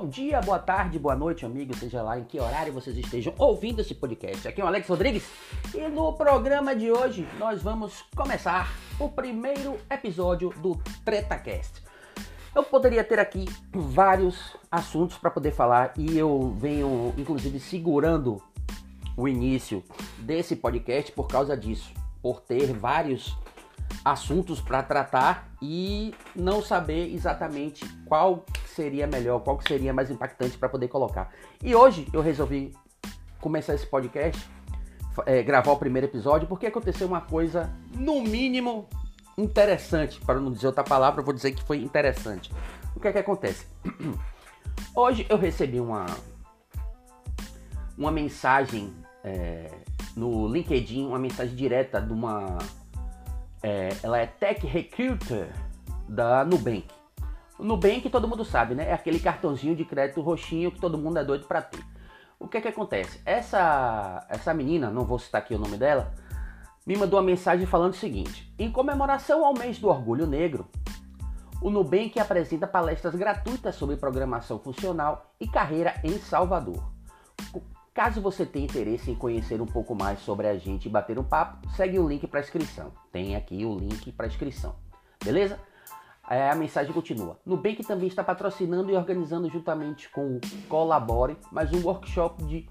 [0.00, 3.82] Bom dia, boa tarde, boa noite, amigo, seja lá em que horário vocês estejam ouvindo
[3.82, 4.48] esse podcast.
[4.48, 5.28] Aqui é o Alex Rodrigues
[5.74, 11.82] e no programa de hoje nós vamos começar o primeiro episódio do TretaCast.
[12.56, 13.44] Eu poderia ter aqui
[13.74, 18.42] vários assuntos para poder falar e eu venho, inclusive, segurando
[19.14, 19.84] o início
[20.20, 23.36] desse podcast por causa disso, por ter vários
[24.02, 30.68] assuntos para tratar e não saber exatamente qual seria melhor, qual seria mais impactante para
[30.68, 31.32] poder colocar.
[31.62, 32.74] E hoje eu resolvi
[33.40, 34.48] começar esse podcast,
[35.26, 38.88] é, gravar o primeiro episódio, porque aconteceu uma coisa, no mínimo,
[39.36, 40.20] interessante.
[40.20, 42.52] Para não dizer outra palavra, eu vou dizer que foi interessante.
[42.94, 43.66] O que é que acontece?
[44.94, 46.06] Hoje eu recebi uma,
[47.96, 49.70] uma mensagem é,
[50.16, 52.58] no LinkedIn, uma mensagem direta de uma
[53.62, 55.48] é, ela é Tech Recruiter
[56.08, 56.86] da Nubank.
[57.62, 58.88] Nubank todo mundo sabe, né?
[58.88, 61.84] É aquele cartãozinho de crédito roxinho que todo mundo é doido para ter.
[62.38, 63.20] O que é que acontece?
[63.24, 66.14] Essa essa menina, não vou citar aqui o nome dela,
[66.86, 70.68] me mandou uma mensagem falando o seguinte: em comemoração ao mês do orgulho negro,
[71.60, 76.82] o Nubank apresenta palestras gratuitas sobre programação funcional e carreira em Salvador.
[77.92, 81.24] Caso você tenha interesse em conhecer um pouco mais sobre a gente e bater um
[81.24, 82.92] papo, segue o link para inscrição.
[83.12, 84.76] Tem aqui o link para inscrição.
[85.22, 85.58] Beleza?
[86.30, 87.40] É, a mensagem continua.
[87.44, 92.68] Nubank também está patrocinando e organizando juntamente com o Colabore mais um workshop de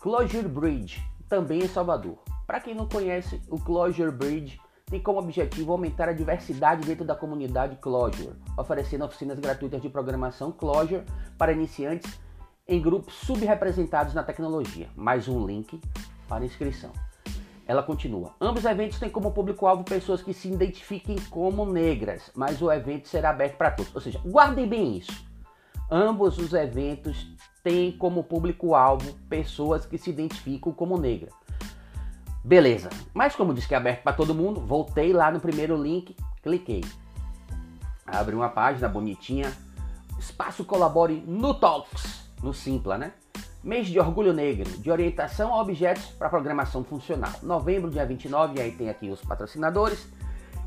[0.00, 2.18] Closure Bridge, também em Salvador.
[2.44, 7.14] Para quem não conhece, o Closure Bridge tem como objetivo aumentar a diversidade dentro da
[7.14, 11.04] comunidade Clojure, oferecendo oficinas gratuitas de programação Clojure
[11.38, 12.18] para iniciantes
[12.66, 14.88] em grupos subrepresentados na tecnologia.
[14.96, 15.80] Mais um link
[16.28, 16.90] para inscrição.
[17.66, 18.34] Ela continua.
[18.40, 23.30] Ambos eventos têm como público-alvo pessoas que se identifiquem como negras, mas o evento será
[23.30, 23.94] aberto para todos.
[23.94, 25.26] Ou seja, guardem bem isso.
[25.90, 27.26] Ambos os eventos
[27.64, 31.30] têm como público-alvo pessoas que se identificam como negra.
[32.44, 32.88] Beleza.
[33.12, 36.84] Mas como disse que é aberto para todo mundo, voltei lá no primeiro link, cliquei.
[38.06, 39.52] Abre uma página bonitinha.
[40.16, 43.12] Espaço colabore no Talks no Simpla, né?
[43.66, 47.32] Mês de Orgulho Negro, de orientação a objetos para programação funcional.
[47.42, 50.06] Novembro, dia 29, e aí tem aqui os patrocinadores,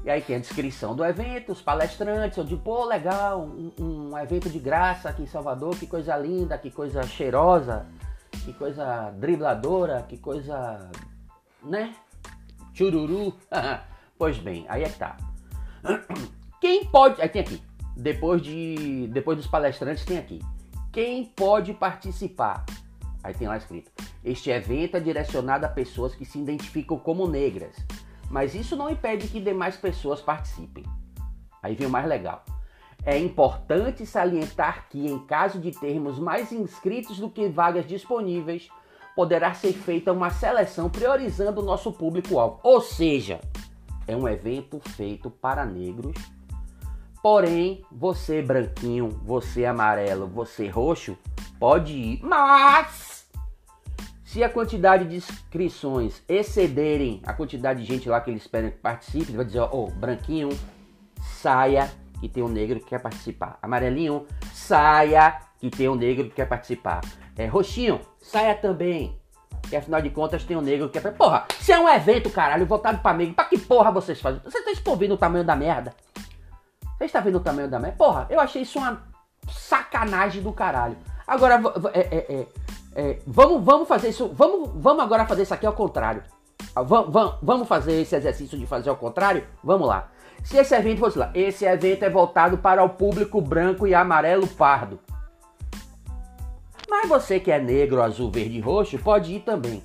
[0.03, 4.49] e aí tem a descrição do evento, os palestrantes, onde, pô, legal, um, um evento
[4.49, 7.85] de graça aqui em Salvador, que coisa linda, que coisa cheirosa,
[8.43, 10.91] que coisa dribladora, que coisa,
[11.63, 11.95] né?
[12.73, 13.33] Chururu.
[14.19, 15.15] pois bem, aí é que tá.
[16.59, 17.21] Quem pode.
[17.21, 17.63] Aí tem aqui.
[17.95, 20.41] Depois, de, depois dos palestrantes, tem aqui.
[20.91, 22.65] Quem pode participar?
[23.23, 23.91] Aí tem lá escrito:
[24.23, 27.75] Este evento é direcionado a pessoas que se identificam como negras,
[28.29, 30.83] mas isso não impede que demais pessoas participem.
[31.61, 32.43] Aí vem o mais legal.
[33.03, 38.69] É importante salientar que, em caso de termos mais inscritos do que vagas disponíveis,
[39.15, 42.59] poderá ser feita uma seleção priorizando o nosso público-alvo.
[42.61, 43.39] Ou seja,
[44.05, 46.15] é um evento feito para negros
[47.21, 51.17] Porém, você branquinho, você amarelo, você roxo,
[51.59, 52.19] pode ir.
[52.23, 53.08] Mas
[54.31, 58.77] se a quantidade de inscrições excederem a quantidade de gente lá que eles esperam que
[58.77, 60.49] participe, ele vai dizer, ó, oh, branquinho,
[61.19, 63.57] saia que tem um negro que quer participar.
[63.59, 67.01] Amarelinho, saia que tem um negro que quer participar.
[67.35, 69.19] É, roxinho, saia também.
[69.67, 71.11] Que afinal de contas tem um negro que quer.
[71.15, 74.41] Porra, se é um evento, caralho, voltado pra negro, pra que porra vocês fazem?
[74.43, 75.95] Vocês estão ouvindo o tamanho da merda?
[76.99, 77.97] Você está vendo o tamanho da merda?
[77.97, 79.01] Porra, eu achei isso uma
[79.47, 80.97] sacanagem do caralho.
[81.25, 81.61] Agora,
[81.93, 82.47] é, é, é,
[82.95, 84.29] é, vamos, vamos fazer isso.
[84.33, 86.23] Vamos, vamos agora fazer isso aqui ao contrário.
[86.75, 89.45] Ah, vamos, vamos fazer esse exercício de fazer ao contrário?
[89.63, 90.11] Vamos lá.
[90.43, 94.47] Se esse evento fosse lá, esse evento é voltado para o público branco e amarelo
[94.47, 94.99] pardo.
[96.89, 99.83] Mas você que é negro, azul, verde e roxo, pode ir também.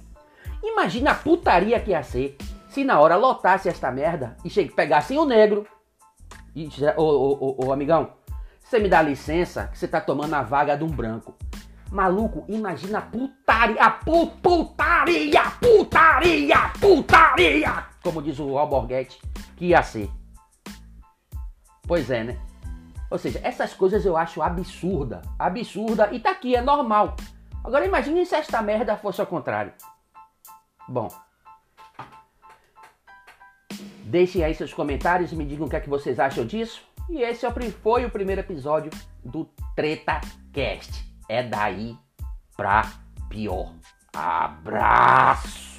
[0.62, 2.36] Imagina a putaria que ia ser
[2.74, 5.64] se na hora lotasse esta merda e pegassem o negro,
[6.56, 8.14] e, ô, ô, ô, ô, amigão,
[8.60, 11.36] você me dá licença que você tá tomando a vaga de um branco.
[11.90, 19.20] Maluco, imagina a putaria, a pu putaria, putaria, putaria, como diz o Alborguete,
[19.56, 20.10] que ia ser.
[21.86, 22.38] Pois é, né?
[23.10, 27.14] Ou seja, essas coisas eu acho absurda, absurda e tá aqui, é normal.
[27.62, 29.72] Agora imagine se esta merda fosse ao contrário.
[30.88, 31.08] Bom,
[34.04, 36.82] Deixem aí seus comentários e me digam o que é que vocês acham disso.
[37.08, 37.50] E esse é
[37.82, 38.90] foi o primeiro episódio
[39.24, 40.20] do Treta
[40.52, 41.13] Cast.
[41.28, 41.96] É daí
[42.56, 42.90] pra
[43.28, 43.72] pior.
[44.14, 45.73] Abraço!